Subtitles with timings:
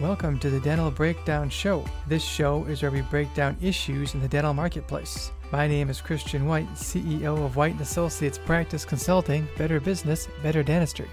[0.00, 1.82] Welcome to the Dental Breakdown Show.
[2.06, 5.32] This show is where we break down issues in the dental marketplace.
[5.50, 10.62] My name is Christian White, CEO of White & Associates Practice Consulting, Better Business, Better
[10.62, 11.08] Dentistry.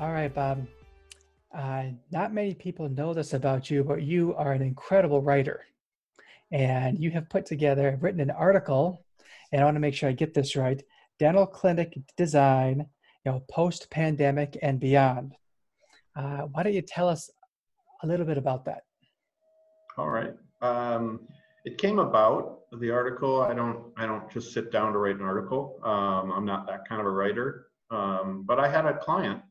[0.00, 0.66] All right, Bob.
[1.56, 5.64] Uh, not many people know this about you, but you are an incredible writer.
[6.50, 9.04] And you have put together, written an article,
[9.52, 10.82] and I want to make sure I get this right
[11.20, 12.84] dental clinic design,
[13.24, 15.36] you know, post pandemic and beyond.
[16.16, 17.30] Uh, why don't you tell us
[18.02, 18.82] a little bit about that?
[19.98, 20.34] All right.
[20.62, 21.20] Um,
[21.64, 23.42] it came about the article.
[23.42, 23.92] I don't.
[23.96, 25.78] I don't just sit down to write an article.
[25.84, 27.66] Um, I'm not that kind of a writer.
[27.90, 29.42] Um, but I had a client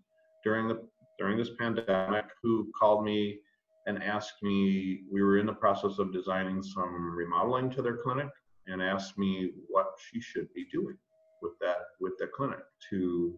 [0.44, 0.82] during the
[1.20, 3.40] during this pandemic who called me
[3.86, 5.02] and asked me.
[5.12, 8.30] We were in the process of designing some remodeling to their clinic,
[8.68, 10.98] and asked me what she should be doing
[11.42, 12.60] with that with the clinic
[12.90, 13.38] to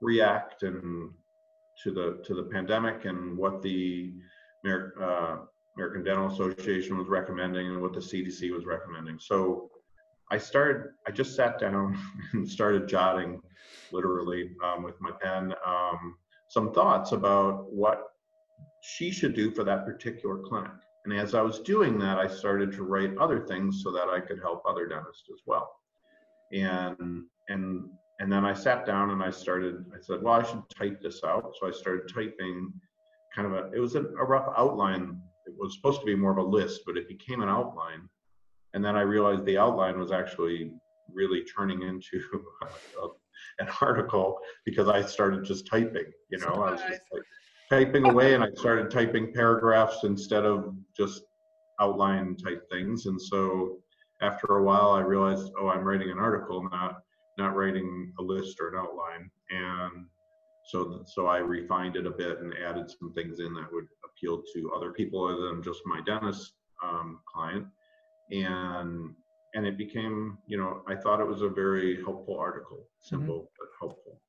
[0.00, 1.10] react and
[1.82, 4.14] to the to the pandemic and what the
[4.66, 5.36] uh,
[5.76, 9.18] American Dental Association was recommending and what the CDC was recommending.
[9.18, 9.70] So
[10.30, 10.90] I started.
[11.06, 11.98] I just sat down
[12.32, 13.40] and started jotting,
[13.92, 16.16] literally um, with my pen, um,
[16.48, 18.12] some thoughts about what
[18.82, 20.72] she should do for that particular clinic.
[21.04, 24.20] And as I was doing that, I started to write other things so that I
[24.20, 25.70] could help other dentists as well.
[26.52, 27.88] And and
[28.18, 31.22] and then I sat down and I started, I said, well, I should type this
[31.24, 31.54] out.
[31.60, 32.72] So I started typing
[33.34, 35.20] kind of a, it was a, a rough outline.
[35.46, 38.08] It was supposed to be more of a list, but it became an outline.
[38.72, 40.72] And then I realized the outline was actually
[41.12, 42.22] really turning into
[43.02, 43.08] a,
[43.58, 47.22] an article because I started just typing, you know, I was just like
[47.68, 51.22] typing away and I started typing paragraphs instead of just
[51.80, 53.06] outline type things.
[53.06, 53.78] And so
[54.22, 57.02] after a while, I realized, oh, I'm writing an article, not
[57.38, 59.30] not writing a list or an outline.
[59.50, 60.06] And
[60.64, 64.42] so, so I refined it a bit and added some things in that would appeal
[64.54, 67.66] to other people other than just my dentist um, client.
[68.30, 69.14] And
[69.54, 73.16] and it became, you know, I thought it was a very helpful article, mm-hmm.
[73.16, 73.54] simple mm-hmm.
[73.58, 74.20] but helpful.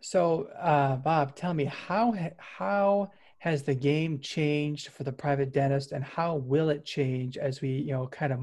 [0.00, 5.92] So, uh, Bob, tell me how how has the game changed for the private dentist,
[5.92, 8.40] and how will it change as we, you know, kind of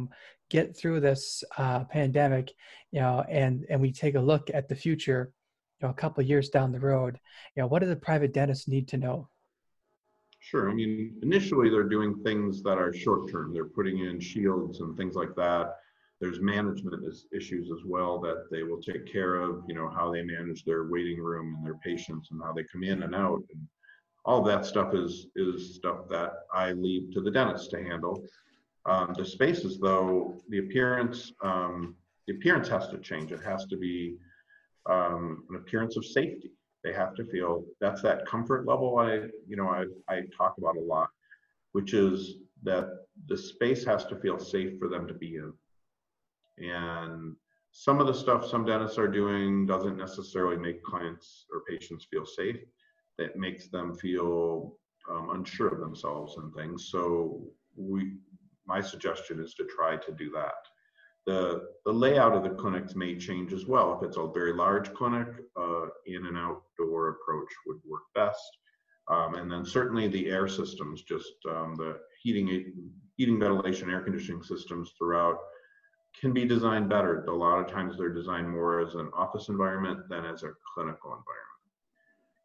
[0.54, 2.54] get through this uh, pandemic,
[2.92, 5.34] you know, and and we take a look at the future,
[5.82, 7.20] you know, a couple years down the road,
[7.56, 9.28] you know, what do the private dentists need to know?
[10.40, 10.70] Sure.
[10.70, 13.52] I mean, initially they're doing things that are short term.
[13.52, 15.78] They're putting in shields and things like that.
[16.22, 17.04] There's management
[17.36, 19.64] issues as well that they will take care of.
[19.68, 22.84] You know how they manage their waiting room and their patients and how they come
[22.84, 23.42] in and out.
[23.52, 23.68] And
[24.24, 28.24] all that stuff is is stuff that I leave to the dentist to handle.
[28.86, 31.96] Um, the spaces, though, the appearance, um,
[32.28, 33.32] the appearance has to change.
[33.32, 34.18] It has to be
[34.90, 36.52] um, an appearance of safety.
[36.84, 40.76] They have to feel that's that comfort level I, you know, I, I talk about
[40.76, 41.10] a lot,
[41.72, 42.90] which is that
[43.28, 45.54] the space has to feel safe for them to be in.
[46.58, 47.36] And
[47.72, 52.26] some of the stuff some dentists are doing doesn't necessarily make clients or patients feel
[52.26, 52.58] safe.
[53.18, 54.78] That makes them feel
[55.10, 56.90] um, unsure of themselves and things.
[56.90, 57.44] So
[57.76, 58.14] we
[58.66, 60.54] my suggestion is to try to do that.
[61.26, 63.98] The, the layout of the clinics may change as well.
[63.98, 68.58] If it's a very large clinic, uh, in and outdoor approach would work best.
[69.10, 72.74] Um, and then certainly the air systems, just um, the heating,
[73.16, 75.38] heating, ventilation, air conditioning systems throughout
[76.20, 77.26] can be designed better.
[77.26, 81.12] A lot of times they're designed more as an office environment than as a clinical
[81.12, 81.53] environment.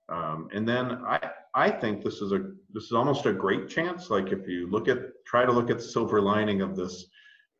[0.09, 4.11] Um, and then I, I think this is a this is almost a great chance.
[4.11, 7.07] Like if you look at try to look at the silver lining of this,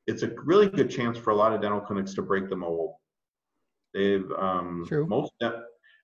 [0.07, 2.95] it's a really good chance for a lot of dental clinics to break the mold.
[3.93, 5.33] They've um, most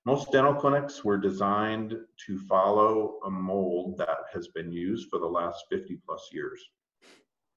[0.05, 1.95] most dental clinics were designed
[2.27, 6.61] to follow a mold that has been used for the last 50 plus years.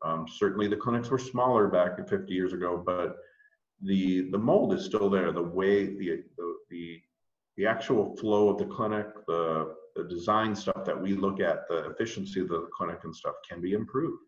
[0.02, 3.16] Um, certainly, the clinics were smaller back 50 years ago, but
[3.82, 5.32] the the mold is still there.
[5.32, 7.02] The way the the, the
[7.58, 11.90] the actual flow of the clinic, the, the design stuff that we look at, the
[11.90, 14.22] efficiency of the clinic and stuff can be improved.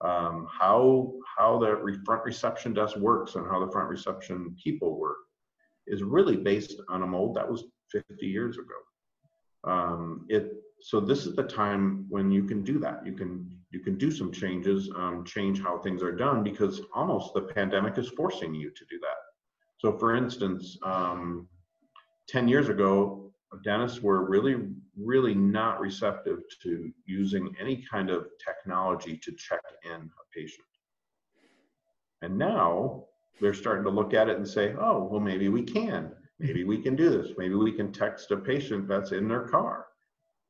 [0.00, 4.96] Um, how how the re- front reception desk works and how the front reception people
[4.96, 5.16] work
[5.86, 9.72] is really based on a mold that was 50 years ago.
[9.72, 13.04] Um, it so this is the time when you can do that.
[13.04, 17.34] You can you can do some changes, um, change how things are done because almost
[17.34, 19.18] the pandemic is forcing you to do that.
[19.78, 21.48] So, for instance, um,
[22.28, 23.32] 10 years ago,
[23.64, 24.56] dentists were really,
[24.96, 30.66] really not receptive to using any kind of technology to check in a patient.
[32.22, 33.04] And now
[33.40, 36.12] they're starting to look at it and say, oh, well, maybe we can.
[36.38, 37.32] Maybe we can do this.
[37.38, 39.86] Maybe we can text a patient that's in their car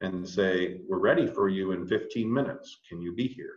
[0.00, 2.78] and say, we're ready for you in 15 minutes.
[2.88, 3.54] Can you be here?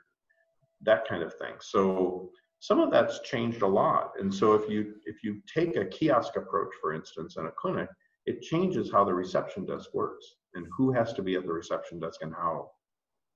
[0.82, 1.54] That kind of thing.
[1.60, 2.30] So
[2.60, 4.14] some of that's changed a lot.
[4.20, 7.90] And so if you if you take a kiosk approach, for instance, in a clinic,
[8.26, 12.00] it changes how the reception desk works and who has to be at the reception
[12.00, 12.70] desk and how.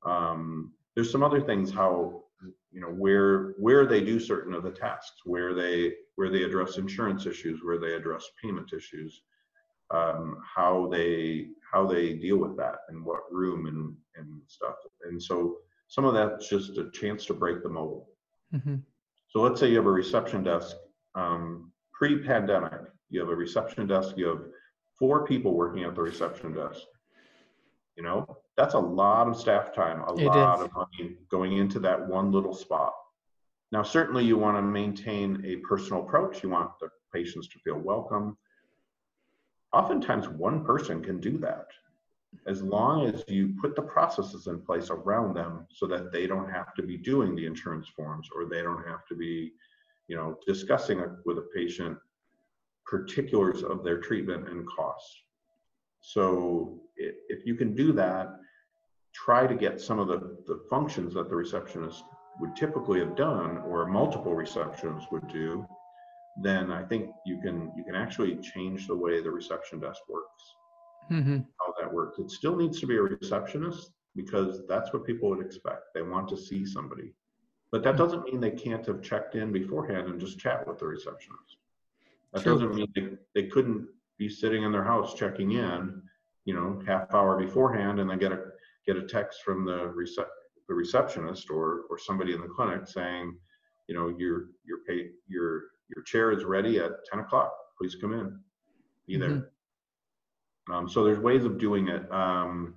[0.05, 2.23] Um, there's some other things how
[2.71, 6.77] you know where where they do certain of the tasks, where they where they address
[6.77, 9.21] insurance issues, where they address payment issues,
[9.91, 14.75] um, how they how they deal with that and what room and and stuff.
[15.09, 15.57] And so
[15.87, 18.05] some of that's just a chance to break the mold.
[18.53, 18.75] Mm-hmm.
[19.29, 20.75] So let's say you have a reception desk
[21.15, 22.81] um, pre-pandemic.
[23.09, 24.15] You have a reception desk.
[24.17, 24.41] You have
[24.97, 26.81] four people working at the reception desk.
[27.95, 30.65] You know, that's a lot of staff time, a it lot is.
[30.65, 32.93] of money going into that one little spot.
[33.71, 36.43] Now, certainly you want to maintain a personal approach.
[36.43, 38.37] You want the patients to feel welcome.
[39.73, 41.67] Oftentimes, one person can do that
[42.47, 46.49] as long as you put the processes in place around them so that they don't
[46.49, 49.53] have to be doing the insurance forms or they don't have to be
[50.07, 51.97] you know discussing with a patient
[52.85, 55.23] particulars of their treatment and costs
[56.01, 58.35] so if you can do that
[59.13, 62.03] try to get some of the, the functions that the receptionist
[62.39, 65.65] would typically have done or multiple receptionists would do
[66.43, 70.43] then i think you can you can actually change the way the reception desk works.
[71.11, 71.37] Mm-hmm.
[71.59, 72.17] how that works.
[72.17, 75.93] It still needs to be a receptionist because that's what people would expect.
[75.93, 77.13] They want to see somebody.
[77.71, 80.87] But that doesn't mean they can't have checked in beforehand and just chat with the
[80.87, 81.57] receptionist
[82.35, 82.53] that True.
[82.53, 83.87] doesn't mean they, they couldn't
[84.19, 86.01] be sitting in their house checking in
[86.45, 88.39] you know half hour beforehand and then get a
[88.85, 90.25] get a text from the rece-
[90.67, 93.35] the receptionist or or somebody in the clinic saying,
[93.87, 95.63] you know, your your pay your
[95.95, 97.53] your chair is ready at 10 o'clock.
[97.77, 98.39] Please come in.
[99.07, 99.29] Be there.
[99.29, 100.73] Mm-hmm.
[100.73, 102.11] Um, so there's ways of doing it.
[102.11, 102.75] Um,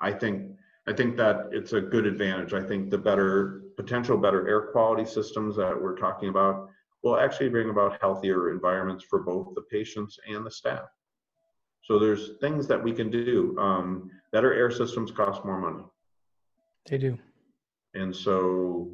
[0.00, 0.52] I think
[0.86, 2.54] I think that it's a good advantage.
[2.54, 6.68] I think the better potential better air quality systems that we're talking about
[7.02, 10.88] will actually bring about healthier environments for both the patients and the staff.
[11.82, 13.56] So there's things that we can do.
[13.58, 15.84] Um, better air systems cost more money.
[16.86, 17.18] They do.
[17.94, 18.90] And so,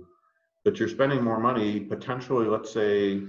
[0.64, 2.46] but you're spending more money potentially.
[2.46, 3.22] Let's say,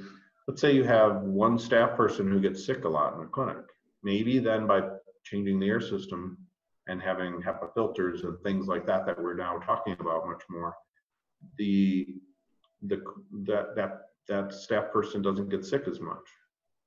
[0.47, 3.65] let's say you have one staff person who gets sick a lot in a clinic.
[4.03, 4.81] Maybe then by
[5.23, 6.37] changing the air system
[6.87, 10.75] and having HEPA filters and things like that that we're now talking about much more,
[11.57, 12.07] the
[12.87, 13.01] the
[13.43, 16.27] that that that staff person doesn't get sick as much,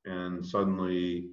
[0.04, 1.30] and suddenly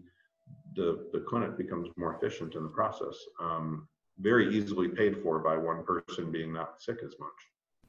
[0.76, 3.18] the, the clinic becomes more efficient in the process.
[3.40, 3.88] Um,
[4.20, 7.32] very easily paid for by one person being not sick as much.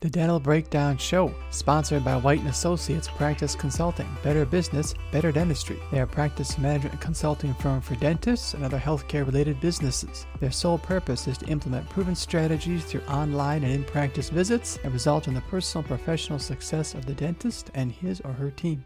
[0.01, 5.79] The Dental Breakdown Show, sponsored by White & Associates Practice Consulting, Better Business, Better Dentistry.
[5.91, 10.27] They are practice management consulting firm for dentists and other healthcare related businesses.
[10.39, 15.29] Their sole purpose is to implement proven strategies through online and in-practice visits and result
[15.29, 18.85] in the personal professional success of the dentist and his or her team.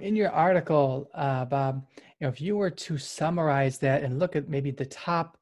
[0.00, 1.86] In your article, uh, Bob,
[2.18, 5.36] you know, if you were to summarize that and look at maybe the top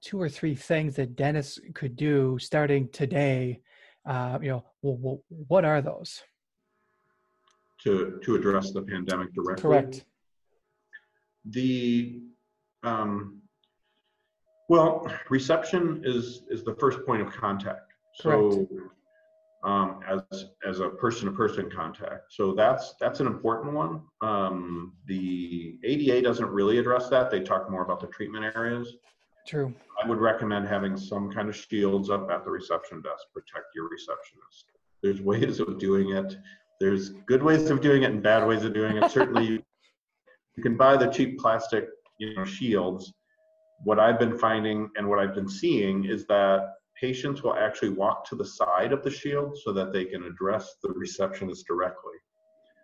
[0.00, 3.60] two or three things that dentists could do starting today,
[4.06, 6.22] uh, you know, well, well, what are those?
[7.84, 9.62] To to address the pandemic directly.
[9.62, 10.04] Correct.
[11.46, 12.22] The
[12.82, 13.42] um,
[14.68, 17.92] well, reception is is the first point of contact.
[18.14, 18.68] So
[19.64, 22.32] um, as as a person-to-person contact.
[22.32, 24.02] So that's that's an important one.
[24.20, 27.30] Um, the ADA doesn't really address that.
[27.30, 28.96] They talk more about the treatment areas.
[29.46, 29.74] True.
[30.02, 33.88] I would recommend having some kind of shields up at the reception desk, protect your
[33.88, 34.66] receptionist.
[35.02, 36.36] There's ways of doing it.
[36.80, 39.10] There's good ways of doing it and bad ways of doing it.
[39.10, 39.46] Certainly,
[40.56, 43.12] you can buy the cheap plastic, you know, shields.
[43.84, 48.24] What I've been finding and what I've been seeing is that patients will actually walk
[48.28, 52.14] to the side of the shield so that they can address the receptionist directly,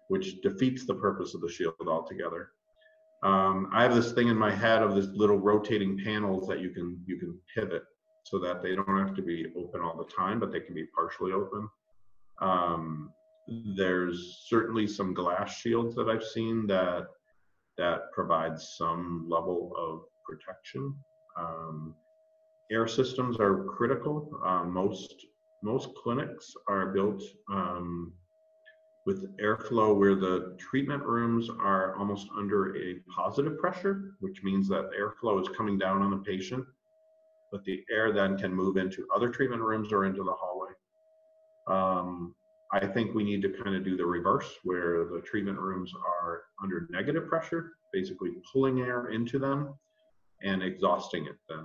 [0.09, 2.51] which defeats the purpose of the shield altogether.
[3.23, 6.71] Um, I have this thing in my head of this little rotating panels that you
[6.71, 7.83] can you can pivot
[8.25, 10.87] so that they don't have to be open all the time, but they can be
[10.95, 11.69] partially open.
[12.41, 13.11] Um,
[13.77, 17.07] there's certainly some glass shields that I've seen that
[17.79, 20.95] that provides some level of protection.
[21.39, 21.95] Um,
[22.71, 24.31] air systems are critical.
[24.45, 25.27] Uh, most
[25.63, 28.13] most clinics are built um,
[29.09, 34.91] with airflow where the treatment rooms are almost under a positive pressure, which means that
[35.01, 36.63] airflow is coming down on the patient,
[37.51, 40.73] but the air then can move into other treatment rooms or into the hallway.
[41.69, 42.35] Um,
[42.71, 46.43] I think we need to kind of do the reverse, where the treatment rooms are
[46.63, 49.73] under negative pressure, basically pulling air into them
[50.43, 51.65] and exhausting it then.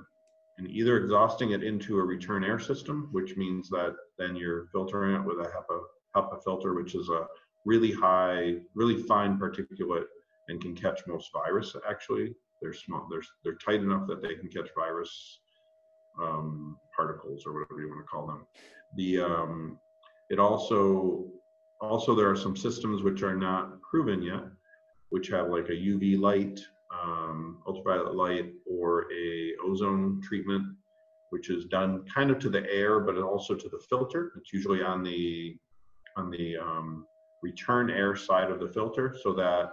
[0.60, 5.16] and either exhausting it into a return air system, which means that then you're filtering
[5.16, 5.82] it with a HEPA,
[6.16, 7.28] HEPA filter, which is a
[7.66, 10.06] really high, really fine particulate
[10.50, 11.76] and can catch most virus.
[11.90, 15.40] Actually, they're small, they're they're tight enough that they can catch virus
[16.22, 18.46] um, particles or whatever you want to call them.
[18.96, 19.80] The um,
[20.30, 21.26] it also
[21.82, 24.44] also there are some systems which are not proven yet,
[25.10, 26.60] which have like a UV light,
[26.92, 30.66] um, ultraviolet light, or a ozone treatment,
[31.32, 34.32] which is done kind of to the air, but also to the filter.
[34.38, 35.58] It's usually on the
[36.16, 37.06] on the um,
[37.42, 39.72] return air side of the filter, so that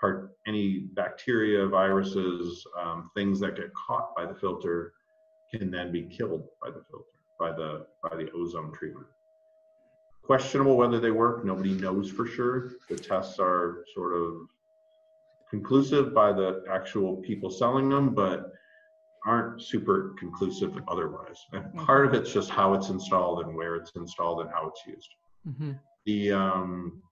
[0.00, 4.92] part any bacteria, viruses, um, things that get caught by the filter
[5.50, 7.04] can then be killed by the filter,
[7.38, 9.06] by the by the ozone treatment.
[10.22, 11.44] Questionable whether they work.
[11.44, 12.72] Nobody knows for sure.
[12.88, 14.48] The tests are sort of
[15.48, 18.52] conclusive by the actual people selling them, but
[19.24, 21.38] aren't super conclusive otherwise.
[21.52, 24.86] And part of it's just how it's installed and where it's installed and how it's
[24.86, 25.08] used.
[25.46, 25.72] Mm-hmm.
[26.06, 27.02] The um,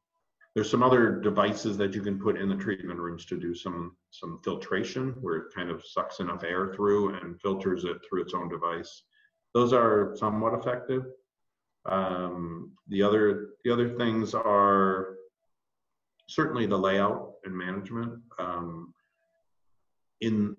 [0.54, 3.96] there's some other devices that you can put in the treatment rooms to do some
[4.10, 8.34] some filtration where it kind of sucks enough air through and filters it through its
[8.34, 9.02] own device.
[9.52, 11.04] Those are somewhat effective.
[11.86, 15.16] Um, the other the other things are
[16.28, 18.22] certainly the layout and management.
[18.38, 18.94] Um,
[20.20, 20.56] in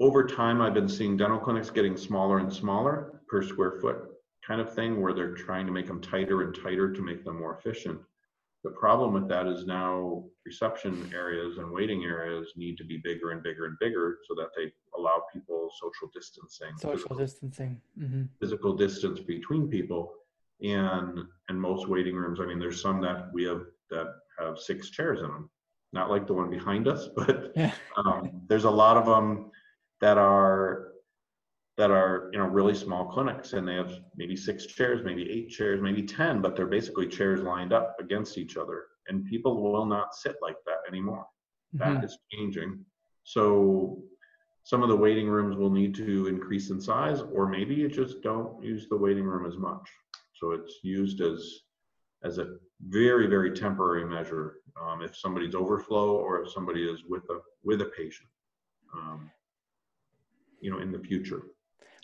[0.00, 4.17] over time, I've been seeing dental clinics getting smaller and smaller per square foot
[4.48, 7.38] kind of thing, where they're trying to make them tighter and tighter to make them
[7.38, 8.00] more efficient.
[8.64, 13.30] The problem with that is now reception areas and waiting areas need to be bigger
[13.30, 16.76] and bigger and bigger so that they allow people social distancing.
[16.76, 17.80] Social physical, distancing.
[17.98, 18.22] Mm-hmm.
[18.40, 20.14] Physical distance between people.
[20.60, 24.08] And and most waiting rooms, I mean, there's some that we have that
[24.40, 25.48] have six chairs in them.
[25.92, 27.72] Not like the one behind us, but yeah.
[27.96, 29.52] um, there's a lot of them
[30.00, 30.87] that are
[31.78, 35.48] that are you know really small clinics and they have maybe six chairs maybe eight
[35.48, 39.86] chairs maybe 10 but they're basically chairs lined up against each other and people will
[39.86, 41.24] not sit like that anymore.
[41.74, 41.94] Mm-hmm.
[41.94, 42.84] that is changing.
[43.24, 44.02] So
[44.64, 48.22] some of the waiting rooms will need to increase in size or maybe you just
[48.22, 49.88] don't use the waiting room as much.
[50.34, 51.60] So it's used as
[52.24, 52.56] as a
[52.88, 57.80] very very temporary measure um, if somebody's overflow or if somebody is with a with
[57.82, 58.28] a patient
[58.94, 59.30] um,
[60.60, 61.42] you know in the future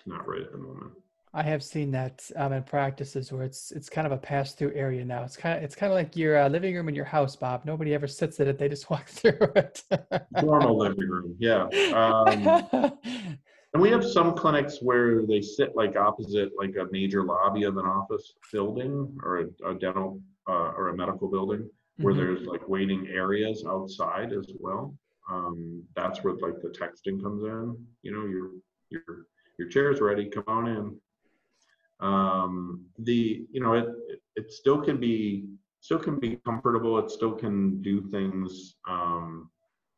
[0.06, 0.92] not right at the moment.
[1.36, 4.72] I have seen that um, in practices where it's it's kind of a pass through
[4.74, 5.24] area now.
[5.24, 7.64] It's kind of it's kind of like your uh, living room in your house, Bob.
[7.64, 9.82] Nobody ever sits in it; they just walk through it.
[10.42, 11.64] Normal living room, yeah.
[11.92, 12.92] Um,
[13.74, 17.76] and we have some clinics where they sit like opposite like a major lobby of
[17.78, 22.22] an office building or a, a dental uh, or a medical building where mm-hmm.
[22.22, 24.94] there's like waiting areas outside as well.
[25.30, 27.76] Um, that's where like the texting comes in.
[28.02, 28.50] You know, you're you're your
[29.74, 30.96] chair's ready, come on in.
[32.00, 33.86] Um, the, you know, it,
[34.36, 35.48] it, still can be,
[35.80, 36.98] still can be comfortable.
[36.98, 38.76] It still can do things.
[38.88, 39.50] Um,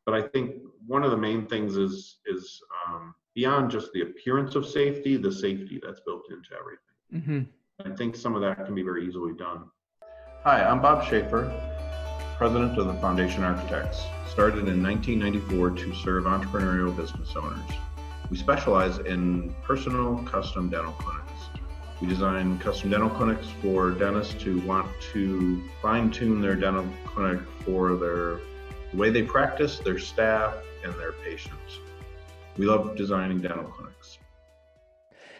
[0.07, 4.55] but I think one of the main things is, is um, beyond just the appearance
[4.55, 7.47] of safety, the safety that's built into everything.
[7.85, 7.91] Mm-hmm.
[7.93, 9.65] I think some of that can be very easily done.
[10.45, 11.53] Hi, I'm Bob Shaffer,
[12.39, 13.99] president of the Foundation Architects,
[14.31, 17.71] started in 1994 to serve entrepreneurial business owners.
[18.31, 21.33] We specialize in personal custom dental clinics.
[22.01, 27.41] We design custom dental clinics for dentists who want to fine tune their dental clinic
[27.65, 28.41] for their
[28.93, 30.55] the way they practice, their staff,
[30.85, 31.81] and their patients.
[32.57, 34.19] We love designing dental clinics.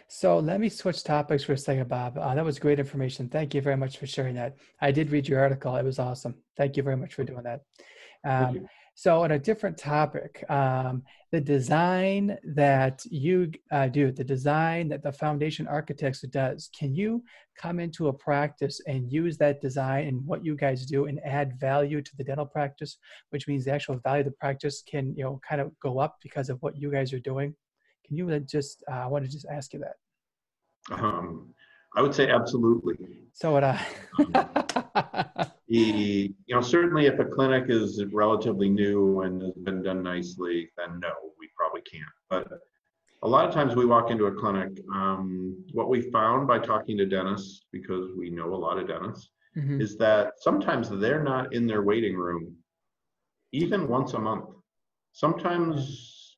[0.07, 2.17] So let me switch topics for a second, Bob.
[2.17, 3.27] Uh, that was great information.
[3.27, 4.55] Thank you very much for sharing that.
[4.79, 5.75] I did read your article.
[5.75, 6.35] It was awesome.
[6.55, 7.61] Thank you very much for doing that.
[8.23, 8.67] Um,
[8.99, 15.03] so, on a different topic, um, the design that you uh, do, the design that
[15.03, 17.23] the Foundation Architects does, can you
[17.59, 21.59] come into a practice and use that design and what you guys do and add
[21.59, 22.97] value to the dental practice,
[23.29, 26.15] which means the actual value of the practice can, you know, kind of go up
[26.23, 27.53] because of what you guys are doing?
[28.03, 30.97] Can you just, uh, I want to just ask you that.
[30.99, 31.53] Um,
[31.95, 32.95] I would say absolutely.
[33.33, 35.51] So would I.
[35.67, 40.69] the, you know, certainly if a clinic is relatively new and has been done nicely,
[40.77, 41.09] then no,
[41.39, 42.03] we probably can't.
[42.29, 42.47] But
[43.23, 46.97] a lot of times we walk into a clinic, um, what we found by talking
[46.97, 49.81] to dentists, because we know a lot of dentists, mm-hmm.
[49.81, 52.55] is that sometimes they're not in their waiting room
[53.51, 54.45] even once a month.
[55.13, 56.37] Sometimes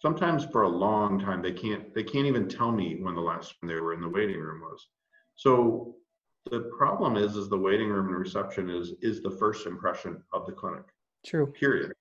[0.00, 3.54] sometimes for a long time they can't they can't even tell me when the last
[3.60, 4.86] time they were in the waiting room was
[5.34, 5.94] so
[6.50, 10.46] the problem is is the waiting room and reception is is the first impression of
[10.46, 10.84] the clinic.
[11.24, 11.46] True.
[11.46, 11.92] Period.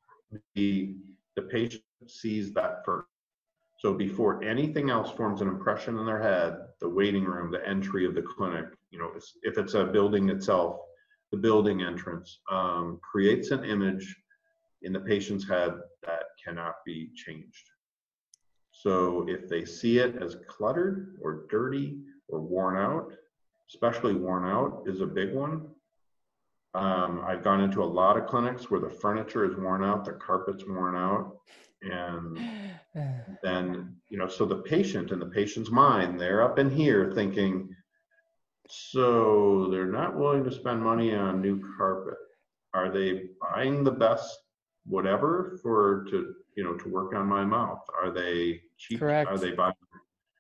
[0.56, 0.96] The
[1.36, 3.08] the patient sees that first.
[3.79, 8.06] So before anything else forms an impression in their head, the waiting room, the entry
[8.06, 9.12] of the clinic, you know,
[9.44, 10.79] if it's a building itself,
[11.32, 14.15] the building entrance um, creates an image
[14.82, 17.70] in the patient's head that cannot be changed.
[18.72, 23.12] So if they see it as cluttered or dirty or worn out,
[23.70, 25.68] especially worn out is a big one.
[26.74, 30.14] Um, I've gone into a lot of clinics where the furniture is worn out, the
[30.14, 31.38] carpet's worn out,
[31.82, 32.38] and
[33.44, 37.70] then you know, so the patient in the patient's mind, they're up in here thinking,
[38.70, 42.18] so they're not willing to spend money on new carpet.
[42.74, 44.38] Are they buying the best
[44.86, 47.82] whatever for to you know to work on my mouth?
[48.02, 49.00] Are they cheap?
[49.00, 49.30] Correct.
[49.30, 49.74] Are they buying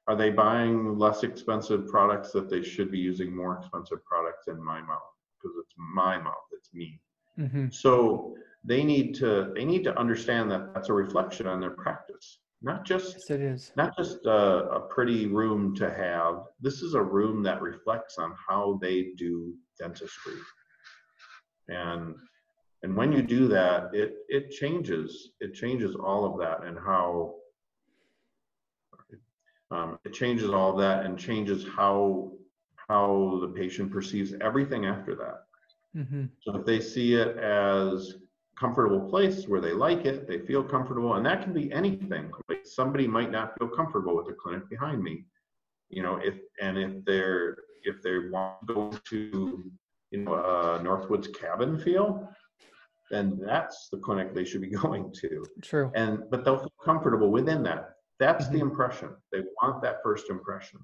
[0.07, 4.63] are they buying less expensive products that they should be using more expensive products in
[4.63, 5.13] my mouth?
[5.41, 6.99] Because it's my mouth it's me.
[7.39, 7.67] Mm-hmm.
[7.69, 12.39] so they need to they need to understand that that's a reflection on their practice
[12.61, 13.71] not just yes, it is.
[13.75, 16.45] not just a, a pretty room to have.
[16.59, 20.39] This is a room that reflects on how they do dentistry.
[21.69, 22.15] And
[22.83, 27.35] and when you do that it it changes it changes all of that and how
[29.71, 32.31] um, it changes all of that and changes how
[32.89, 35.43] how the patient perceives everything after that.
[35.95, 36.25] Mm-hmm.
[36.41, 38.15] So if they see it as
[38.57, 42.31] comfortable place where they like it, they feel comfortable, and that can be anything.
[42.47, 45.25] Like somebody might not feel comfortable with the clinic behind me,
[45.89, 46.17] you know.
[46.23, 49.71] If and if they're if they want to go to
[50.11, 52.29] you know uh, Northwoods cabin feel,
[53.09, 55.45] then that's the clinic they should be going to.
[55.61, 55.91] True.
[55.95, 57.96] And but they'll feel comfortable within that.
[58.19, 58.55] That's mm-hmm.
[58.55, 59.09] the impression.
[59.31, 60.79] They want that first impression.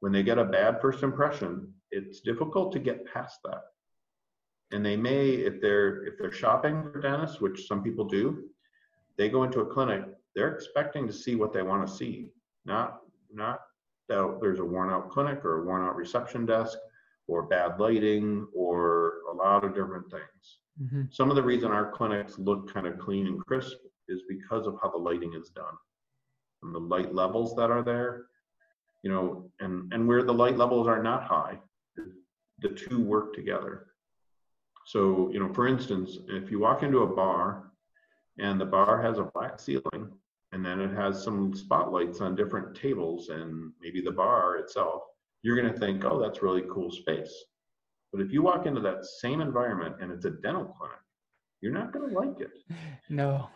[0.00, 3.62] When they get a bad first impression, it's difficult to get past that.
[4.72, 8.44] And they may, if they're if they're shopping for dentists, which some people do,
[9.18, 10.04] they go into a clinic,
[10.34, 12.30] they're expecting to see what they want to see,
[12.64, 13.00] not
[13.32, 13.60] not
[14.08, 16.78] that there's a worn out clinic or a worn out reception desk
[17.28, 20.58] or bad lighting or a lot of different things.
[20.82, 21.02] Mm-hmm.
[21.10, 23.76] Some of the reason our clinics look kind of clean and crisp
[24.08, 25.74] is because of how the lighting is done
[26.62, 28.26] and the light levels that are there,
[29.02, 31.58] you know, and, and where the light levels are not high,
[32.60, 33.86] the two work together.
[34.86, 37.72] So, you know, for instance, if you walk into a bar
[38.38, 40.12] and the bar has a black ceiling
[40.52, 45.02] and then it has some spotlights on different tables and maybe the bar itself,
[45.42, 47.32] you're going to think, oh, that's really cool space.
[48.12, 50.98] But if you walk into that same environment and it's a dental clinic,
[51.60, 52.52] you're not going to like it.
[53.08, 53.48] No.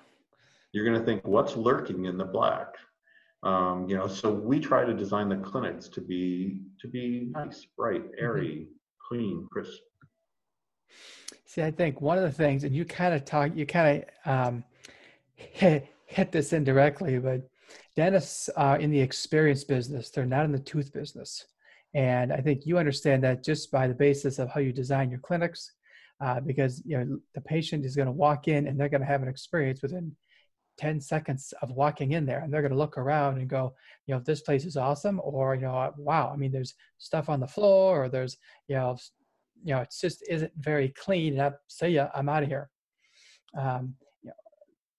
[0.72, 2.74] You're going to think, what's lurking in the black?
[3.42, 7.66] Um, you know, so we try to design the clinics to be to be nice,
[7.76, 8.24] bright, mm-hmm.
[8.24, 8.72] airy, mm-hmm.
[9.08, 9.80] clean, crisp.
[11.44, 14.30] See, I think one of the things, and you kind of talk, you kind of
[14.30, 14.64] um,
[15.34, 17.48] hit, hit this indirectly, but
[17.94, 21.46] dentists are in the experience business; they're not in the tooth business.
[21.94, 25.20] And I think you understand that just by the basis of how you design your
[25.20, 25.72] clinics,
[26.20, 29.06] uh, because you know the patient is going to walk in and they're going to
[29.06, 30.14] have an experience within
[30.78, 33.74] 10 seconds of walking in there and they're going to look around and go
[34.06, 37.40] you know this place is awesome or you know wow i mean there's stuff on
[37.40, 38.36] the floor or there's
[38.68, 38.96] you know
[39.64, 42.70] you know it's just isn't very clean and I, see ya i'm out of here
[43.56, 43.94] um,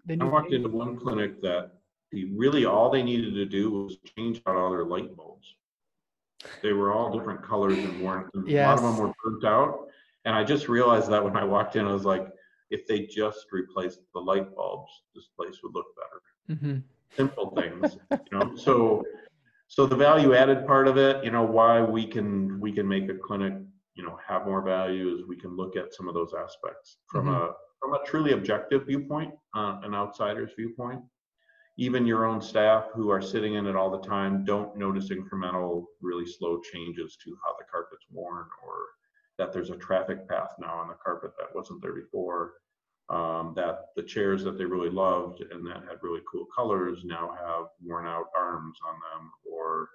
[0.08, 1.72] you know, I walked into one clinic that
[2.12, 5.56] the, really all they needed to do was change out all their light bulbs.
[6.62, 8.28] They were all different colors and weren't.
[8.46, 8.66] Yes.
[8.66, 9.88] A lot of them were burnt out,
[10.26, 12.28] and I just realized that when I walked in, I was like,
[12.70, 16.60] if they just replaced the light bulbs, this place would look better.
[16.60, 16.80] Mm-hmm.
[17.16, 18.56] Simple things, you know.
[18.56, 19.04] So,
[19.68, 23.10] so the value added part of it, you know, why we can we can make
[23.10, 23.54] a clinic,
[23.96, 27.26] you know, have more value is we can look at some of those aspects from
[27.26, 27.36] mm-hmm.
[27.36, 31.02] a from a truly objective viewpoint, uh, an outsider's viewpoint.
[31.80, 35.86] Even your own staff who are sitting in it all the time don't notice incremental,
[36.02, 38.78] really slow changes to how the carpet's worn or
[39.38, 42.54] that there's a traffic path now on the carpet that wasn't there before.
[43.10, 47.34] Um, that the chairs that they really loved and that had really cool colors now
[47.40, 49.88] have worn out arms on them, or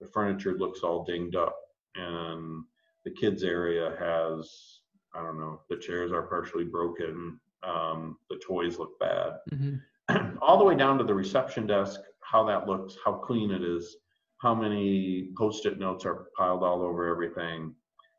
[0.00, 1.54] the furniture looks all dinged up,
[1.94, 2.64] and
[3.04, 4.80] the kids area has
[5.14, 10.38] I don't know the chairs are partially broken, um, the toys look bad, mm-hmm.
[10.42, 13.96] all the way down to the reception desk, how that looks, how clean it is,
[14.38, 17.74] how many post-it notes are piled all over everything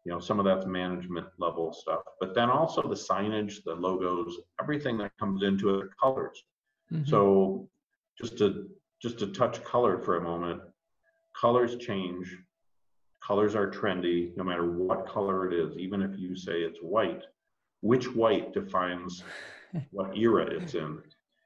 [0.06, 4.38] you know some of that's management level stuff but then also the signage the logos
[4.62, 6.44] everything that comes into it colors
[6.92, 7.04] mm-hmm.
[7.10, 7.68] so
[8.20, 8.68] just to
[9.02, 10.62] just to touch color for a moment
[11.40, 12.38] colors change
[13.26, 17.24] colors are trendy no matter what color it is even if you say it's white
[17.82, 19.24] which white defines
[19.92, 21.00] what era it's in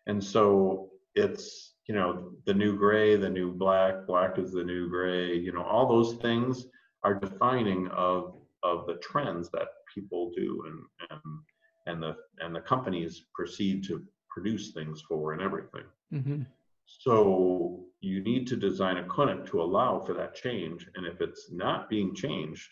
[0.07, 4.87] and so it's you know, the new gray, the new black, black is the new
[4.89, 6.67] gray, you know, all those things
[7.03, 11.39] are defining of of the trends that people do and and
[11.87, 15.83] and the and the companies proceed to produce things for and everything.
[16.13, 16.41] Mm-hmm.
[16.85, 20.87] So you need to design a clinic to allow for that change.
[20.95, 22.67] And if it's not being changed,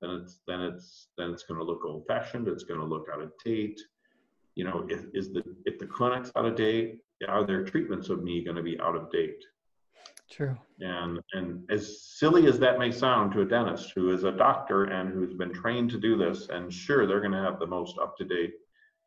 [0.00, 2.48] then it's then it's then it's going to look old fashioned.
[2.48, 3.80] It's going to look out of date.
[4.54, 8.22] You know, if is the if the clinic's out of date, are their treatments of
[8.22, 9.44] me going to be out of date?
[10.30, 10.56] True.
[10.80, 14.84] And and as silly as that may sound to a dentist who is a doctor
[14.84, 17.98] and who's been trained to do this, and sure they're going to have the most
[17.98, 18.52] up to date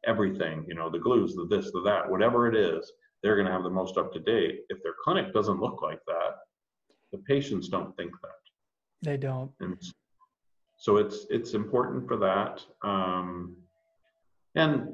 [0.06, 3.52] everything, you know, the glues, the this, the that, whatever it is, they're going to
[3.52, 4.62] have the most up to date.
[4.70, 6.38] If their clinic doesn't look like that,
[7.12, 8.32] the patients don't think that.
[9.04, 9.52] They don't.
[9.60, 9.80] And
[10.78, 12.64] so it's it's important for that.
[12.84, 13.56] Um,
[14.56, 14.90] and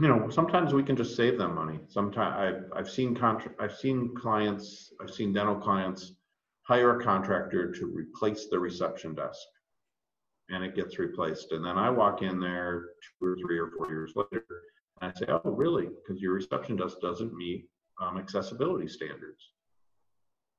[0.00, 1.78] you know, sometimes we can just save them money.
[1.88, 6.14] Sometimes I've I've seen contra- I've seen clients, I've seen dental clients
[6.62, 9.46] hire a contractor to replace the reception desk
[10.50, 11.52] and it gets replaced.
[11.52, 14.44] And then I walk in there two or three or four years later,
[15.00, 15.88] and I say, "Oh, really?
[15.88, 17.68] Because your reception desk doesn't meet
[18.00, 19.50] um, accessibility standards."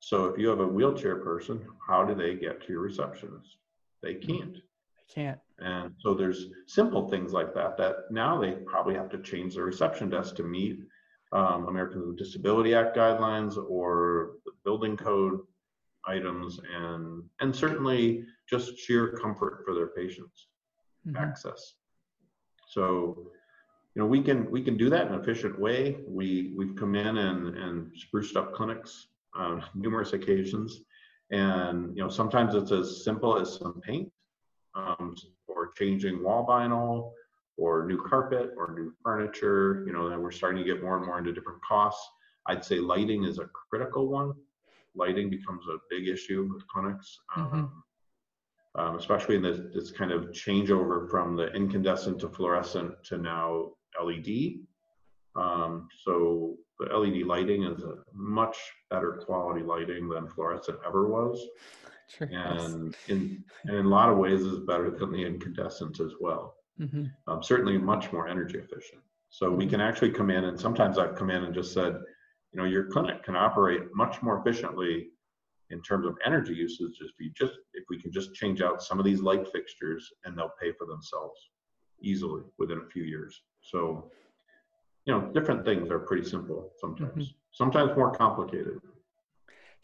[0.00, 3.56] So if you have a wheelchair person, how do they get to your receptionist?
[4.02, 4.58] They can't.
[5.08, 5.38] They can't.
[5.58, 9.64] And so there's simple things like that that now they probably have to change their
[9.64, 10.80] reception desk to meet
[11.32, 15.40] um, Americans with Disability Act guidelines or the building code
[16.06, 20.48] items and and certainly just sheer comfort for their patients.
[21.06, 21.22] Mm-hmm.
[21.22, 21.74] access.
[22.68, 23.30] So
[23.94, 25.98] you know we can we can do that in an efficient way.
[26.06, 30.80] We we've come in and and spruced up clinics on numerous occasions.
[31.30, 34.10] And you know sometimes it's as simple as some paint
[34.74, 35.14] um,
[35.48, 37.12] or changing wall vinyl
[37.56, 41.06] or new carpet or new furniture you know then we're starting to get more and
[41.06, 42.06] more into different costs
[42.46, 44.32] i'd say lighting is a critical one
[44.94, 47.56] lighting becomes a big issue with clinics, mm-hmm.
[47.56, 47.82] um,
[48.76, 53.70] um, especially in this, this kind of changeover from the incandescent to fluorescent to now
[54.02, 54.58] LED.
[55.36, 58.56] Um, so the LED lighting is a much
[58.90, 61.40] better quality lighting than fluorescent ever was.
[62.08, 66.12] Sure, and in and in a lot of ways is better than the incandescent as
[66.20, 66.54] well.
[66.80, 67.04] Mm-hmm.
[67.26, 69.02] Um, certainly much more energy efficient.
[69.30, 69.70] So we mm-hmm.
[69.70, 71.96] can actually come in and sometimes I've come in and just said,
[72.54, 75.08] you know your clinic can operate much more efficiently
[75.70, 78.98] in terms of energy usage if you just if we can just change out some
[78.98, 81.50] of these light fixtures and they'll pay for themselves
[82.00, 84.10] easily within a few years so
[85.04, 87.36] you know different things are pretty simple sometimes mm-hmm.
[87.52, 88.80] sometimes more complicated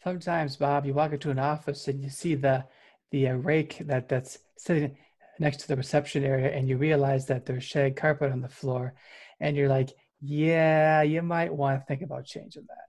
[0.03, 2.63] sometimes bob you walk into an office and you see the
[3.11, 4.95] the uh, rake that that's sitting
[5.39, 8.93] next to the reception area and you realize that there's shag carpet on the floor
[9.39, 12.85] and you're like yeah, you might want to think about changing that.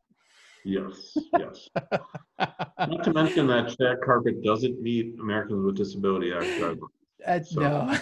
[0.65, 1.69] Yes, yes.
[2.39, 6.79] Not to mention that shag carpet doesn't meet Americans with Disability Act guidelines.
[7.27, 7.99] Uh, so, no.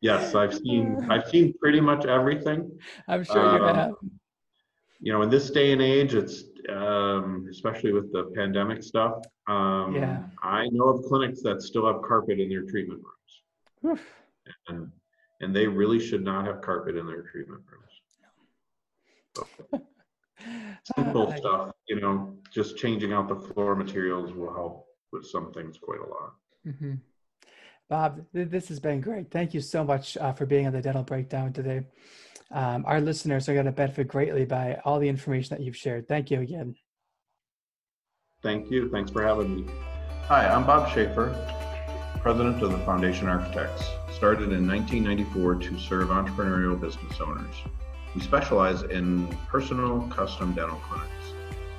[0.00, 2.70] yes, I've seen I've seen pretty much everything.
[3.08, 3.92] I'm sure you um, have.
[5.00, 9.22] You know, in this day and age, it's um, especially with the pandemic stuff.
[9.46, 10.22] Um, yeah.
[10.42, 13.98] I know of clinics that still have carpet in their treatment rooms.
[14.00, 14.14] Oof.
[14.68, 14.90] And
[15.40, 18.02] and they really should not have carpet in their treatment rooms.
[19.36, 19.80] So,
[20.96, 25.78] simple stuff, you know, just changing out the floor materials will help with some things
[25.78, 26.34] quite a lot.
[26.66, 26.94] Mm-hmm.
[27.88, 29.30] Bob, this has been great.
[29.30, 31.82] Thank you so much uh, for being on the dental breakdown today.
[32.50, 36.08] Um, our listeners are going to benefit greatly by all the information that you've shared.
[36.08, 36.74] Thank you again.
[38.42, 38.88] Thank you.
[38.90, 39.72] Thanks for having me.
[40.26, 41.34] Hi, I'm Bob Shaffer,
[42.20, 43.84] president of the Foundation Architects
[44.18, 47.54] started in 1994 to serve entrepreneurial business owners.
[48.14, 51.12] We specialize in personal custom dental clinics.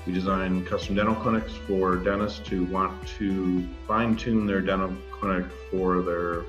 [0.06, 5.48] We design custom dental clinics for dentists who want to fine tune their dental clinic
[5.70, 6.46] for their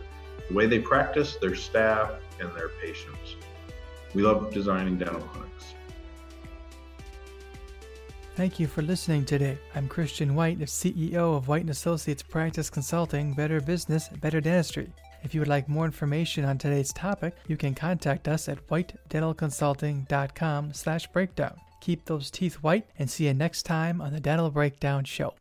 [0.49, 3.37] the way they practice, their staff, and their patients.
[4.15, 5.75] We love designing dental clinics.
[8.35, 9.59] Thank you for listening today.
[9.75, 14.91] I'm Christian White, the CEO of White & Associates Practice Consulting, Better Business, Better Dentistry.
[15.23, 20.73] If you would like more information on today's topic, you can contact us at whitedentalconsulting.com
[20.73, 21.61] slash breakdown.
[21.81, 25.35] Keep those teeth white and see you next time on the Dental Breakdown Show.